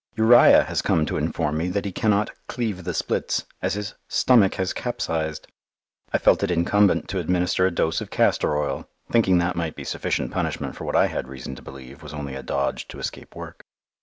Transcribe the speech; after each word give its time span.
Uriah 0.15 0.63
has 0.63 0.81
come 0.81 1.05
to 1.05 1.15
inform 1.15 1.57
me 1.59 1.67
that 1.69 1.85
he 1.85 1.91
cannot 1.91 2.31
"cleave 2.47 2.85
the 2.85 2.93
splits," 2.95 3.45
as 3.61 3.75
his 3.75 3.93
"stomach 4.07 4.55
has 4.55 4.73
capsized." 4.73 5.45
I 6.11 6.17
felt 6.17 6.41
it 6.41 6.49
incumbent 6.49 7.07
to 7.09 7.19
administer 7.19 7.67
a 7.67 7.71
dose 7.71 8.01
of 8.01 8.09
castor 8.09 8.57
oil, 8.57 8.89
thinking 9.11 9.37
that 9.37 9.55
might 9.55 9.75
be 9.75 9.83
sufficient 9.83 10.31
punishment 10.31 10.75
for 10.75 10.85
what 10.85 10.95
I 10.95 11.05
had 11.05 11.27
reason 11.27 11.53
to 11.53 11.61
believe 11.61 12.01
was 12.01 12.15
only 12.15 12.33
a 12.33 12.41
dodge 12.41 12.87
to 12.87 12.97
escape 12.97 13.35
work. 13.35 13.63